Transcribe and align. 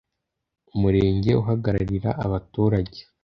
umurenge 0.75 1.31
uhagararira 1.41 2.09
abaturage. 2.25 2.99